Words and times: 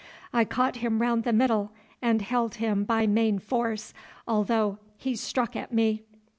I 0.33 0.45
caught 0.45 0.77
him 0.77 0.99
round 0.99 1.25
the 1.25 1.31
middle, 1.31 1.73
and 2.01 2.23
held 2.23 2.55
him 2.55 2.85
by 2.85 3.05
main 3.05 3.37
force, 3.37 3.93
although 4.27 4.79
he 4.97 5.15
struck 5.15 5.55
at 5.55 5.71
me. 5.71 6.01